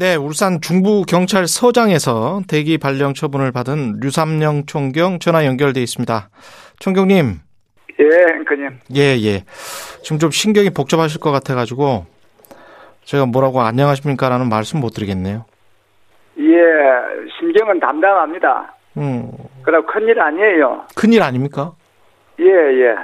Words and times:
네, 0.00 0.16
울산 0.16 0.62
중부경찰서장에서 0.62 2.40
대기 2.48 2.78
발령 2.78 3.12
처분을 3.12 3.52
받은 3.52 4.00
류삼영 4.00 4.64
총경 4.64 5.18
전화 5.18 5.44
연결돼 5.44 5.82
있습니다. 5.82 6.30
총경님. 6.78 7.34
예, 8.00 8.04
앵커님. 8.34 8.78
예, 8.96 9.18
예. 9.22 9.44
지금 10.02 10.18
좀 10.18 10.30
신경이 10.30 10.70
복잡하실 10.70 11.20
것 11.20 11.32
같아가지고 11.32 12.06
제가 13.04 13.26
뭐라고 13.26 13.60
안녕하십니까라는 13.60 14.48
말씀 14.48 14.80
못 14.80 14.94
드리겠네요. 14.94 15.44
예, 16.38 16.56
신경은 17.38 17.80
담담합니다. 17.80 18.74
음. 18.96 19.30
그럼 19.60 19.84
큰일 19.84 20.18
아니에요. 20.18 20.86
큰일 20.96 21.22
아닙니까? 21.22 21.74
예, 22.40 22.46
예. 22.46 22.94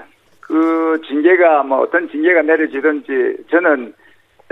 그 0.41 0.99
징계가 1.07 1.63
뭐 1.63 1.83
어떤 1.83 2.09
징계가 2.09 2.41
내려지든지 2.41 3.45
저는 3.51 3.93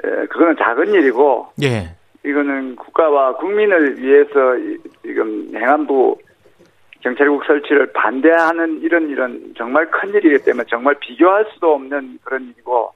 에, 0.05 0.27
그거는 0.27 0.57
작은 0.63 0.93
일이고 0.93 1.49
예. 1.63 1.97
이거는 2.25 2.77
국가와 2.77 3.37
국민을 3.37 3.99
위해서 3.99 4.57
지금 5.03 5.51
행안부 5.55 6.17
경찰국 7.01 7.45
설치를 7.45 7.93
반대하는 7.93 8.81
이런 8.81 9.11
이런 9.11 9.55
정말 9.57 9.91
큰 9.91 10.09
일이기 10.15 10.43
때문에 10.43 10.65
정말 10.71 10.95
비교할 11.01 11.47
수도 11.53 11.75
없는 11.75 12.19
그런 12.25 12.45
일이고 12.45 12.93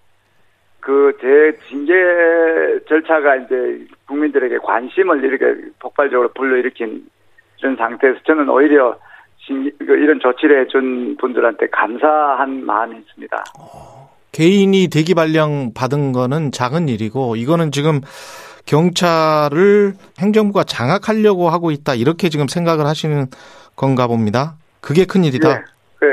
그제 0.81 1.59
징계 1.69 1.93
절차가 2.89 3.37
이제 3.37 3.87
국민들에게 4.07 4.59
관심을 4.59 5.23
이렇게 5.23 5.61
폭발적으로 5.79 6.31
불러일으킨 6.33 7.07
이런 7.59 7.77
상태에서 7.77 8.19
저는 8.27 8.49
오히려 8.49 8.99
그 9.47 9.95
이런 9.95 10.21
조치를 10.21 10.63
해준 10.63 11.17
분들한테 11.19 11.67
감사한 11.69 12.65
마음이 12.65 12.97
있습니다. 12.99 13.45
개인이 14.33 14.89
대기 14.89 15.15
발령 15.15 15.73
받은 15.75 16.13
거는 16.13 16.53
작은 16.53 16.89
일이고 16.89 17.37
이거는 17.37 17.73
지금 17.73 18.01
경찰을 18.69 19.95
행정부가 20.19 20.63
장악하려고 20.63 21.49
하고 21.49 21.71
있다 21.71 21.95
이렇게 21.95 22.29
지금 22.29 22.49
생각을 22.49 22.87
하시는 22.87 23.27
건가 23.75 24.07
봅니다. 24.07 24.57
그게 24.81 25.07
큰 25.07 25.25
일이다. 25.25 25.49
네, 25.49 26.07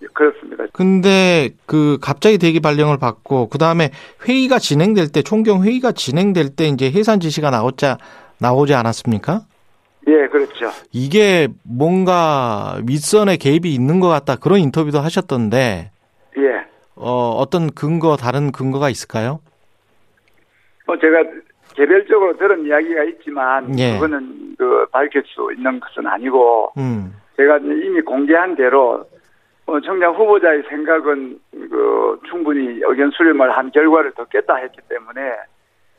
네 0.00 0.08
그렇습니다. 0.12 0.64
근데 0.72 1.50
그 1.64 1.98
갑자기 2.00 2.38
대기 2.38 2.58
발령을 2.58 2.98
받고 2.98 3.48
그 3.48 3.58
다음에 3.58 3.90
회의가 4.26 4.58
진행될 4.58 5.12
때 5.12 5.22
총경 5.22 5.62
회의가 5.62 5.92
진행될 5.92 6.56
때 6.56 6.66
이제 6.66 6.90
해산 6.90 7.20
지시가 7.20 7.50
나오자 7.50 7.98
나오지 8.38 8.74
않았습니까? 8.74 9.42
예, 10.08 10.26
그렇죠. 10.26 10.70
이게 10.90 11.46
뭔가 11.62 12.80
윗선에 12.84 13.36
개입이 13.36 13.72
있는 13.72 14.00
것 14.00 14.08
같다 14.08 14.34
그런 14.34 14.58
인터뷰도 14.58 14.98
하셨던데. 14.98 15.92
예. 16.36 16.42
어, 16.96 17.30
어떤 17.38 17.70
근거 17.70 18.16
다른 18.16 18.50
근거가 18.50 18.90
있을까요? 18.90 19.38
어, 20.86 20.98
제가 20.98 21.18
개별적으로 21.82 22.36
들은 22.36 22.64
이야기가 22.64 23.02
있지만 23.04 23.76
예. 23.76 23.94
그거는 23.94 24.54
그 24.56 24.86
밝힐 24.92 25.24
수 25.26 25.52
있는 25.52 25.80
것은 25.80 26.06
아니고 26.06 26.72
음. 26.78 27.12
제가 27.36 27.58
이미 27.58 28.00
공개한 28.02 28.54
대로 28.54 29.04
어, 29.66 29.80
청장 29.80 30.14
후보자의 30.14 30.62
생각은 30.68 31.40
그 31.50 32.20
충분히 32.30 32.80
의견 32.84 33.10
수렴을 33.10 33.50
한 33.50 33.72
결과를 33.72 34.12
듣겠다 34.12 34.56
했기 34.56 34.78
때문에 34.88 35.20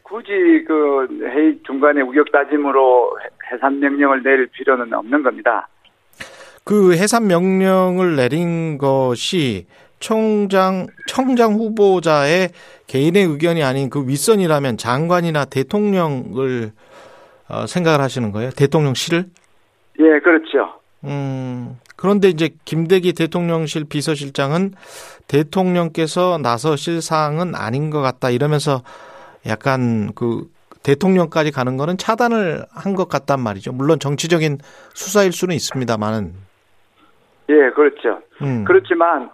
굳이 0.04 0.64
그 0.66 1.08
회의 1.22 1.60
중간에 1.66 2.02
우격 2.02 2.32
다짐으로 2.32 3.18
해산 3.52 3.80
명령을 3.80 4.24
내릴 4.24 4.48
필요는 4.48 4.94
없는 4.94 5.22
겁니다. 5.22 5.68
그 6.64 6.94
해산 6.94 7.28
명령을 7.28 8.16
내린 8.16 8.78
것이 8.78 9.68
총장 10.04 10.88
청장 11.08 11.54
후보자의 11.54 12.50
개인의 12.88 13.24
의견이 13.24 13.64
아닌 13.64 13.90
그 13.90 14.06
윗선이라면 14.06 14.78
장관이나 14.78 15.46
대통령을 15.46 16.74
어, 17.48 17.66
생각을 17.66 18.02
하시는 18.02 18.34
거예요? 18.34 18.52
대통령실을? 18.52 19.26
예, 20.00 20.20
그렇죠. 20.20 20.74
음, 21.06 21.78
그런데 21.96 22.28
이제 22.28 22.50
김대기 22.66 23.14
대통령실 23.14 23.86
비서실장은 23.86 24.74
대통령께서 25.30 26.38
나서실 26.38 27.02
사항은 27.02 27.56
아닌 27.56 27.90
것 27.90 28.02
같다 28.02 28.30
이러면서 28.30 28.84
약간 29.46 30.12
그 30.16 30.48
대통령까지 30.84 31.52
가는 31.52 31.78
거는 31.78 31.98
차단을 31.98 32.66
한 32.72 32.96
것 32.96 33.08
같단 33.08 33.40
말이죠. 33.40 33.72
물론 33.72 34.00
정치적인 34.00 34.58
수사일 34.94 35.32
수는 35.32 35.56
있습니다만은. 35.56 36.34
예, 37.50 37.70
그렇죠. 37.74 38.20
음. 38.42 38.66
그렇지만 38.66 39.30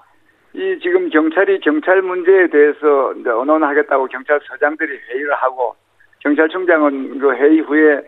이 0.53 0.79
지금 0.81 1.09
경찰이 1.09 1.59
경찰 1.59 2.01
문제에 2.01 2.47
대해서 2.47 3.13
이제 3.13 3.29
언론하겠다고 3.29 4.07
경찰서장들이 4.07 4.99
회의를 5.09 5.33
하고 5.35 5.75
경찰청장은 6.19 7.19
그 7.19 7.33
회의 7.35 7.59
후에 7.59 8.01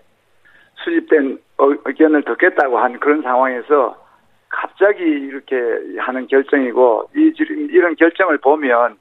수집된 0.84 1.38
의견을 1.58 2.24
듣겠다고 2.24 2.80
한 2.80 3.00
그런 3.00 3.22
상황에서 3.22 3.96
갑자기 4.50 5.04
이렇게 5.04 5.56
하는 6.00 6.28
결정이고 6.28 7.10
이 7.16 7.34
지금 7.38 7.70
이런 7.70 7.96
결정을 7.96 8.40
보면 8.40 8.98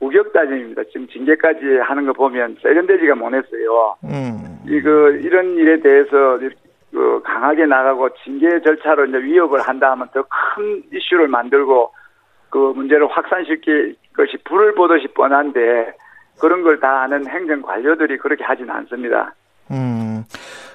우격다짐입니다. 0.00 0.84
지금 0.92 1.08
징계까지 1.08 1.78
하는 1.82 2.06
거 2.06 2.12
보면 2.12 2.56
세련되지가 2.62 3.14
못했어요. 3.16 3.96
음. 4.04 4.58
이거 4.66 5.10
이런 5.10 5.56
일에 5.56 5.80
대해서 5.80 6.38
그 6.92 7.20
강하게 7.24 7.66
나가고 7.66 8.08
징계 8.22 8.60
절차로 8.60 9.06
이제 9.06 9.18
위협을 9.18 9.60
한다 9.60 9.90
하면 9.90 10.08
더 10.14 10.22
큰 10.54 10.82
이슈를 10.92 11.26
만들고 11.28 11.92
그 12.54 12.72
문제를 12.76 13.08
확산시킬 13.10 13.96
것이 14.16 14.36
불을 14.44 14.76
보듯이 14.76 15.08
뻔한데 15.08 15.92
그런 16.38 16.62
걸 16.62 16.78
다 16.78 17.02
아는 17.02 17.26
행정 17.28 17.60
관료들이 17.62 18.16
그렇게 18.18 18.44
하진 18.44 18.70
않습니다. 18.70 19.34
음. 19.72 20.22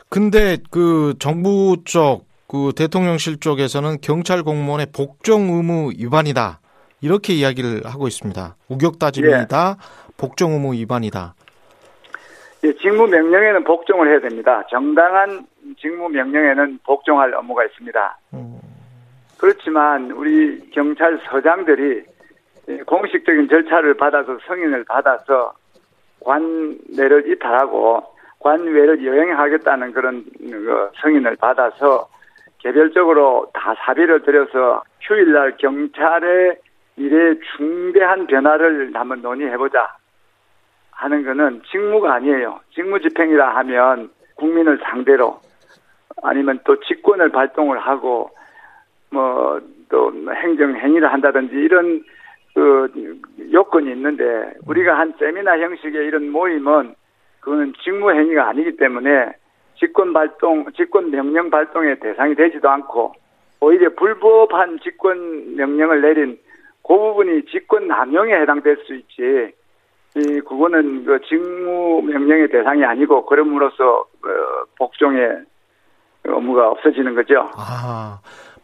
근데 0.10 0.58
그 0.72 1.14
정부 1.20 1.78
쪽, 1.86 2.26
그 2.50 2.74
대통령실 2.76 3.40
쪽에서는 3.40 4.00
경찰 4.02 4.44
공무원의 4.44 4.88
복종 4.94 5.44
의무 5.44 5.92
위반이다. 5.98 6.60
이렇게 7.00 7.32
이야기를 7.32 7.86
하고 7.86 8.08
있습니다. 8.10 8.58
우격다짐이다. 8.68 9.76
예. 9.80 10.14
복종 10.18 10.52
의무 10.52 10.74
위반이다. 10.74 11.34
예, 12.66 12.74
직무 12.74 13.08
명령에는 13.08 13.64
복종을 13.64 14.10
해야 14.10 14.20
됩니다. 14.20 14.64
정당한 14.70 15.48
직무 15.80 16.10
명령에는 16.10 16.80
복종할 16.86 17.34
업무가 17.34 17.64
있습니다. 17.64 18.18
음. 18.34 18.60
그렇지만 19.40 20.12
우리 20.12 20.70
경찰서장들이 20.72 22.04
공식적인 22.86 23.48
절차를 23.48 23.96
받아서 23.96 24.38
승인을 24.48 24.84
받아서 24.84 25.54
관내를 26.24 27.32
이탈하고 27.32 28.04
관외를 28.40 29.06
여행하겠다는 29.06 29.94
그런 29.94 30.26
그 30.40 30.92
승인을 31.02 31.38
받아서 31.38 32.10
개별적으로 32.60 33.50
다 33.54 33.74
사비를 33.86 34.24
들여서 34.24 34.84
휴일날 35.02 35.56
경찰의 35.58 36.58
일에 36.98 37.40
중대한 37.56 38.28
변화를 38.28 38.92
한번 38.94 39.22
논의해보자 39.22 39.96
하는 40.92 41.24
거는 41.24 41.62
직무가 41.72 42.16
아니에요. 42.16 42.60
직무 42.74 43.00
집행이라 43.00 43.56
하면 43.56 44.10
국민을 44.36 44.80
상대로 44.84 45.40
아니면 46.22 46.60
또 46.66 46.78
직권을 46.82 47.30
발동을 47.30 47.80
하고 47.80 48.32
뭐 49.12 49.60
또 49.90 50.14
행정 50.34 50.76
행위를 50.76 51.12
한다든지 51.12 51.56
이런 51.56 52.04
그 52.54 53.20
요건이 53.52 53.92
있는데 53.92 54.54
우리가 54.66 54.98
한 54.98 55.14
세미나 55.20 55.60
형식의 55.60 56.08
이런 56.08 56.30
모임은 56.30 56.96
그거는 57.42 57.74
직무 57.84 58.12
행위가 58.12 58.50
아니기 58.50 58.78
때문에 58.78 59.34
직권 59.76 60.14
발동, 60.14 60.66
직권 60.76 61.12
명령 61.12 61.50
발동의 61.50 62.00
대상이 62.00 62.36
되지도 62.36 62.70
않고 62.70 63.14
오히려 63.62 63.90
불법한 63.96 64.80
직권 64.84 65.56
명령을 65.56 66.02
내린 66.02 66.38
그 66.88 66.96
부분이 66.96 67.46
직권 67.46 67.88
남용에 67.88 68.34
해당될 68.42 68.78
수 68.86 68.96
있지. 68.96 69.54
이 70.16 70.42
그거는 70.42 71.06
그 71.06 71.20
직무 71.28 72.02
명령의 72.02 72.50
대상이 72.50 72.84
아니고 72.84 73.28
그럼으로써 73.28 74.06
그 74.22 74.66
복종의 74.80 75.44
업무가 76.28 76.70
없어지는 76.70 77.14
거죠. 77.16 77.48
아 77.56 78.20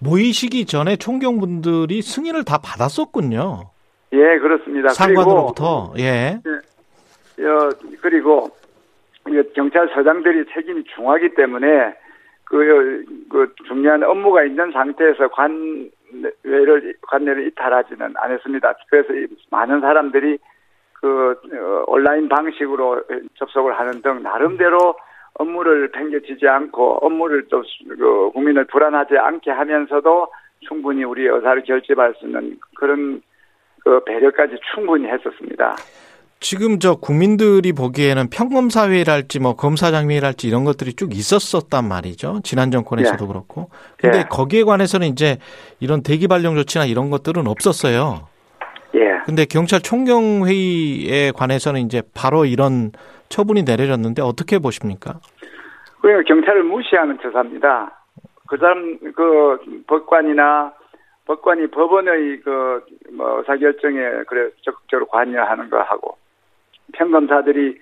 모이시기 0.06 0.66
전에 0.66 0.96
총경분들이 0.96 2.02
승인을 2.02 2.46
다 2.46 2.60
받았었군요. 2.64 3.70
예, 4.14 4.40
그렇습니다. 4.40 4.90
상관으로부터 4.90 5.92
그리고, 5.94 6.08
예. 6.08 6.40
예. 7.40 7.46
어, 7.46 7.70
그리고 8.02 8.50
경찰서장들이 9.56 10.46
책임이 10.54 10.84
중하기 10.96 11.36
때문에 11.36 11.96
그, 12.46 13.04
그 13.30 13.54
중요한 13.68 14.04
업무가 14.04 14.44
있는 14.44 14.72
상태에서 14.72 15.28
관외를 15.30 16.94
관내를 17.02 17.48
이탈하지는 17.48 18.14
않았습니다. 18.16 18.74
그래서 18.90 19.34
많은 19.50 19.82
사람들이 19.82 20.38
그 20.94 21.36
어, 21.54 21.84
온라인 21.88 22.30
방식으로 22.30 23.04
접속을 23.38 23.78
하는 23.78 24.02
등 24.02 24.24
나름대로 24.24 24.96
업무를 25.36 25.92
팽개치지 25.92 26.48
않고 26.48 27.06
업무를 27.06 27.48
또그 27.48 28.32
국민을 28.34 28.66
불안하지 28.66 29.18
않게 29.18 29.52
하면서도 29.52 30.28
충분히 30.62 31.04
우리 31.04 31.28
의사를 31.28 31.64
결집할 31.64 32.16
수 32.20 32.26
있는 32.26 32.58
그런 32.76 33.22
그 33.84 34.04
배려까지 34.06 34.56
충분히 34.74 35.08
했었습니다. 35.08 35.76
지금 36.40 36.80
저 36.80 36.96
국민들이 36.96 37.74
보기에는 37.74 38.30
평검사회랄지 38.30 39.40
뭐 39.40 39.56
검사장회랄지 39.56 40.48
이런 40.48 40.64
것들이 40.64 40.94
쭉 40.94 41.14
있었었단 41.14 41.88
말이죠. 41.88 42.42
지난 42.44 42.72
정권에서도 42.72 43.24
예. 43.24 43.28
그렇고. 43.28 43.70
근데 43.98 44.20
예. 44.20 44.24
거기에 44.30 44.64
관해서는 44.64 45.08
이제 45.08 45.38
이런 45.80 46.04
대기 46.04 46.28
발령 46.28 46.56
조치나 46.56 46.86
이런 46.86 47.10
것들은 47.10 47.48
없었어요. 47.48 48.28
예. 49.26 49.28
근데 49.28 49.46
경찰 49.46 49.80
총경 49.80 50.46
회의에 50.46 51.32
관해서는 51.32 51.82
이제 51.82 52.02
바로 52.14 52.46
이런 52.46 52.92
처분이 53.30 53.64
내려졌는데 53.64 54.22
어떻게 54.22 54.60
보십니까? 54.60 55.20
그러니까 56.02 56.24
경찰을 56.28 56.64
무시하는 56.64 57.18
처사입니다. 57.22 58.04
그 58.48 58.58
사람 58.58 59.00
그 59.16 59.84
법관이나 59.88 60.74
법관이 61.26 61.68
법원의 61.72 62.42
그뭐 62.42 63.40
의사결정에 63.40 64.24
그래 64.28 64.52
적극적으로 64.62 65.08
관여하는 65.08 65.72
거 65.72 65.82
하고 65.82 66.18
평검사들이 66.94 67.80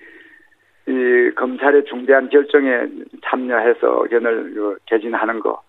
이 0.86 1.30
검찰의 1.36 1.84
중대한 1.84 2.30
결정에 2.30 2.88
참여해서 3.24 4.04
의견을 4.04 4.54
그 4.54 4.78
개진하는 4.86 5.40
거 5.40 5.62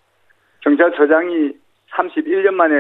경찰서장이 0.62 1.54
31년 1.94 2.52
만에 2.52 2.74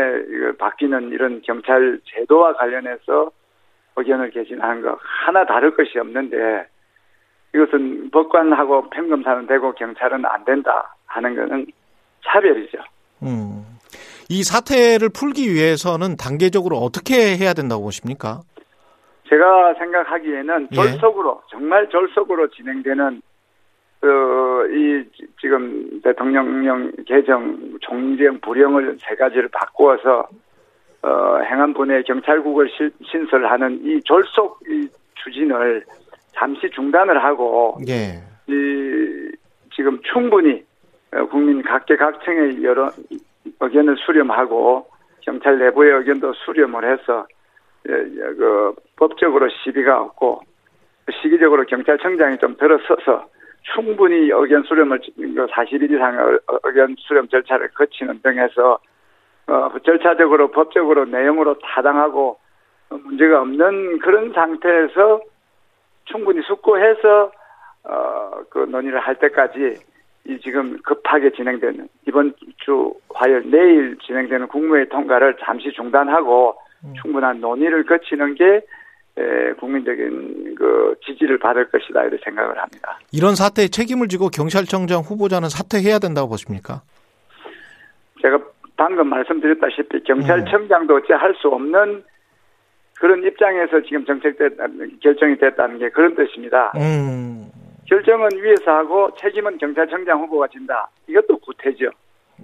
바뀌는 0.57 1.11
이런 1.11 1.41
경찰 1.41 1.99
제도와 2.05 2.53
관련해서 2.53 3.31
의견을 3.95 4.31
개진하는 4.31 4.81
거 4.81 4.97
하나 5.01 5.45
다를 5.45 5.75
것이 5.75 5.97
없는데 5.97 6.67
이것은 7.53 8.09
법관하고 8.11 8.89
평검사는 8.89 9.47
되고 9.47 9.73
경찰은 9.73 10.25
안 10.25 10.43
된다 10.43 10.95
하는 11.05 11.35
것은 11.35 11.65
차별이죠. 12.25 12.79
음. 13.23 13.63
이 14.29 14.43
사태를 14.43 15.09
풀기 15.09 15.53
위해서는 15.53 16.17
단계적으로 16.17 16.77
어떻게 16.77 17.37
해야 17.37 17.53
된다고 17.53 17.83
보십니까? 17.83 18.41
제가 19.29 19.73
생각하기에는 19.75 20.67
예. 20.71 20.75
졸속으로 20.75 21.41
정말 21.49 21.87
졸속으로 21.89 22.49
진행되는 22.49 23.21
그이 23.99 25.05
지금 25.39 26.01
대통령령 26.03 26.91
개정 27.05 27.77
총리령 27.81 28.39
부령을 28.39 28.97
세 28.99 29.15
가지를 29.15 29.49
바꾸어서 29.49 30.27
어 31.01 31.37
행안부 31.39 31.85
내 31.85 32.01
경찰국을 32.03 32.69
시, 32.69 32.89
신설하는 33.09 33.81
이 33.83 34.01
졸속 34.03 34.59
이 34.67 34.87
추진을 35.15 35.83
잠시 36.33 36.69
중단을 36.69 37.23
하고 37.23 37.77
예. 37.87 38.21
이 38.47 39.31
지금 39.75 39.99
충분히 40.03 40.63
어, 41.13 41.25
국민 41.27 41.61
각계각층의 41.63 42.63
여러 42.63 42.91
의견을 43.59 43.95
수렴하고 43.97 44.87
경찰 45.21 45.57
내부의 45.57 45.91
의견도 45.99 46.33
수렴을 46.33 46.91
해서 46.91 47.25
예, 47.89 47.93
예, 47.93 48.19
그 48.35 48.73
법적으로 48.95 49.47
시비가 49.63 50.01
없고 50.01 50.41
시기적으로 51.21 51.65
경찰청장이 51.65 52.37
좀 52.39 52.55
들어서서 52.57 53.27
충분히 53.73 54.29
의견 54.31 54.63
수렴을 54.63 54.99
40일 54.99 55.89
그 55.89 55.95
이상 55.95 56.37
의견 56.63 56.95
수렴 56.99 57.27
절차를 57.27 57.69
거치는 57.69 58.21
등해서 58.21 58.79
어, 59.47 59.69
절차적으로 59.83 60.51
법적으로 60.51 61.05
내용으로 61.05 61.57
타당하고 61.59 62.39
문제가 62.89 63.41
없는 63.41 63.99
그런 63.99 64.33
상태에서 64.33 65.21
충분히 66.05 66.41
숙고해서 66.43 67.31
어, 67.83 68.31
그 68.49 68.59
논의를 68.59 68.99
할 68.99 69.15
때까지 69.15 69.75
이 70.27 70.39
지금 70.39 70.77
급하게 70.83 71.31
진행되는 71.31 71.87
이번 72.07 72.33
주 72.57 72.93
화요일 73.13 73.51
내일 73.51 73.97
진행되는 73.99 74.47
국무회의 74.47 74.89
통과를 74.89 75.37
잠시 75.39 75.71
중단하고 75.71 76.55
음. 76.83 76.93
충분한 77.01 77.41
논의를 77.41 77.85
거치는 77.85 78.33
게 78.35 78.61
에, 79.17 79.53
국민적인 79.53 80.55
그 80.55 80.95
지지를 81.05 81.37
받을 81.39 81.69
것이다 81.69 82.03
이렇게 82.03 82.17
생각을 82.23 82.57
합니다. 82.57 82.99
이런 83.13 83.35
사태에 83.35 83.67
책임을 83.67 84.07
지고 84.09 84.27
경찰청장 84.29 85.01
후보자는 85.01 85.47
사퇴해야 85.49 85.99
된다고 85.99 86.27
보십니까? 86.29 86.81
제가 88.21 88.39
방금 88.75 89.07
말씀드렸다시피 89.07 90.03
경찰청장도 90.03 90.95
어찌 90.95 91.13
할 91.13 91.33
수 91.35 91.47
없는 91.47 92.03
그런 92.99 93.23
입장에서 93.23 93.81
지금 93.83 94.05
정책됐 94.05 94.53
결정이 95.01 95.37
됐다는 95.37 95.79
게 95.79 95.89
그런 95.89 96.15
뜻입니다. 96.15 96.71
음. 96.77 97.45
결정은 97.87 98.29
위에서 98.41 98.71
하고 98.71 99.09
책임은 99.21 99.57
경찰청장 99.59 100.19
후보가 100.21 100.47
진다. 100.47 100.89
이것도 101.07 101.37
구태죠. 101.39 101.89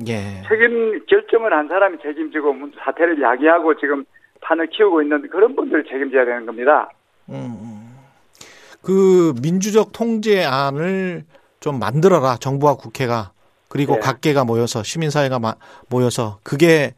예. 0.07 0.41
책임 0.47 1.03
결정을 1.05 1.51
한 1.51 1.67
사람이 1.67 1.97
책임지고 2.01 2.55
사태를 2.77 3.21
야기하고 3.21 3.75
지금 3.77 4.05
판을 4.41 4.67
키우고 4.67 5.01
있는 5.01 5.27
그런 5.29 5.55
분들을 5.55 5.85
책임져야 5.85 6.25
되는 6.25 6.45
겁니다. 6.45 6.89
음, 7.29 7.35
음. 7.35 7.97
그 8.81 9.33
민주적 9.41 9.91
통제안을 9.93 11.23
좀 11.59 11.79
만들어라 11.79 12.37
정부와 12.39 12.75
국회가 12.75 13.31
그리고 13.69 13.93
네. 13.93 13.99
각계가 13.99 14.43
모여서 14.43 14.83
시민사회가 14.83 15.39
모여서 15.89 16.39
그게 16.43 16.93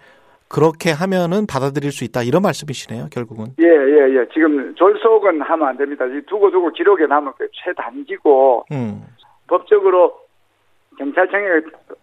그렇게 0.47 0.91
하면은 0.91 1.45
받아들일 1.47 1.91
수 1.91 2.03
있다 2.03 2.23
이런 2.23 2.41
말씀이시네요 2.41 3.07
결국은. 3.11 3.47
예 3.59 3.65
예, 3.67 4.15
예. 4.15 4.25
지금 4.33 4.73
졸속은 4.75 5.41
하면 5.41 5.67
안 5.67 5.77
됩니다. 5.77 6.05
두고 6.27 6.51
두고 6.51 6.71
기록에 6.71 7.05
남을 7.05 7.33
게 7.37 7.45
최단기고 7.51 8.65
음. 8.71 9.03
법적으로 9.47 10.13
경찰청에 10.97 11.61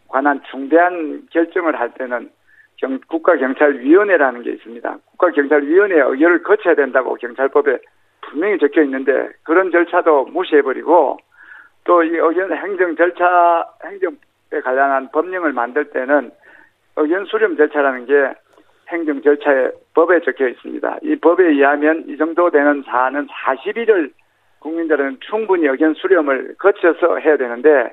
관한 0.08 0.40
중대한 0.50 1.26
결정을 1.30 1.78
할 1.78 1.94
때는 1.94 2.30
경, 2.80 2.98
국가경찰위원회라는 3.08 4.42
게 4.42 4.52
있습니다. 4.52 4.98
국가경찰위원회 5.12 6.00
의결을 6.00 6.42
거쳐야 6.42 6.74
된다고 6.74 7.14
경찰법에 7.14 7.78
분명히 8.22 8.58
적혀 8.58 8.82
있는데 8.82 9.28
그런 9.44 9.70
절차도 9.70 10.26
무시해버리고 10.26 11.18
또 11.84 12.02
이 12.02 12.10
의견 12.10 12.52
행정 12.52 12.96
절차 12.96 13.66
행정에 13.84 14.60
관련한 14.62 15.10
법령을 15.10 15.52
만들 15.52 15.86
때는 15.90 16.30
의견 16.96 17.24
수렴 17.24 17.56
절차라는 17.56 18.06
게 18.06 18.34
행정 18.88 19.22
절차에 19.22 19.70
법에 19.94 20.20
적혀 20.20 20.48
있습니다. 20.48 20.98
이 21.02 21.16
법에 21.16 21.44
의하면 21.44 22.04
이 22.08 22.16
정도 22.16 22.50
되는 22.50 22.82
사안은 22.82 23.28
40일을 23.28 24.12
국민들은 24.60 25.18
충분히 25.20 25.66
의견 25.66 25.94
수렴을 25.94 26.56
거쳐서 26.58 27.18
해야 27.18 27.36
되는데 27.36 27.92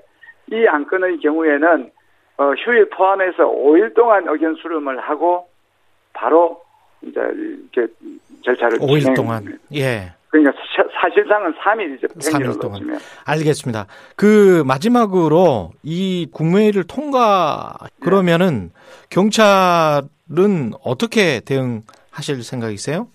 이 0.52 0.66
안건의 0.68 1.20
경우에는 1.20 1.92
어, 2.38 2.54
휴일 2.54 2.90
포함해서 2.90 3.44
5일 3.44 3.96
동안 3.96 4.26
의견 4.28 4.56
수렴을 4.56 5.00
하고 5.00 5.48
바로 6.14 6.62
이제 7.02 7.20
이렇게 7.74 7.92
절차를 8.44 8.80
5일 8.80 9.00
진행. 9.00 9.14
동안 9.16 9.60
예. 9.74 10.14
그러니까 10.30 10.54
사실상은 11.02 11.54
3일이죠. 11.54 12.14
3일 12.18 12.60
동안. 12.62 12.80
치면. 12.80 13.00
알겠습니다. 13.26 13.88
그 14.16 14.64
마지막으로 14.68 15.72
이 15.84 16.28
국무회의를 16.32 16.84
통과 16.84 17.76
그러면은 18.02 18.72
네. 18.74 19.08
경찰은 19.10 20.74
어떻게 20.84 21.40
대응하실 21.40 22.44
생각이세요? 22.44 23.08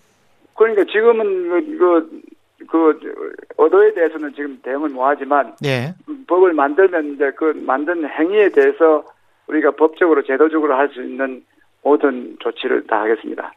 그러니까 0.55 0.83
지금은 0.85 1.77
그, 1.77 1.77
그, 1.77 2.99
그 2.99 3.33
어도에 3.57 3.93
대해서는 3.93 4.33
지금 4.33 4.59
대응을 4.63 4.89
뭐하지만 4.89 5.55
예. 5.63 5.93
법을 6.27 6.53
만들면 6.53 7.13
이제 7.13 7.31
그 7.37 7.53
만든 7.55 8.07
행위에 8.09 8.49
대해서 8.49 9.03
우리가 9.47 9.71
법적으로 9.71 10.23
제도적으로 10.23 10.75
할 10.75 10.89
수 10.93 11.01
있는 11.01 11.43
모든 11.81 12.37
조치를 12.39 12.87
다 12.87 13.01
하겠습니다. 13.01 13.51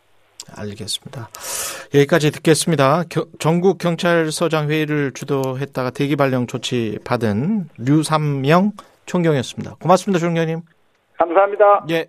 알겠습니다. 0.57 1.29
여기까지 1.95 2.31
듣겠습니다. 2.31 3.03
겨, 3.11 3.27
전국 3.39 3.79
경찰서장 3.79 4.69
회의를 4.71 5.13
주도했다가 5.13 5.91
대기 5.91 6.17
발령 6.17 6.47
조치 6.47 6.99
받은 7.05 7.69
류삼명 7.79 8.73
총경이었습니다. 9.07 9.77
고맙습니다, 9.81 10.19
총경님. 10.21 10.61
감사합니다. 11.19 11.87
예. 11.91 12.07